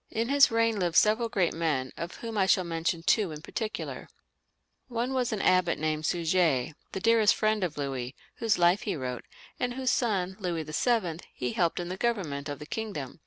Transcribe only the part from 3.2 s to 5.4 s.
in particular. One was an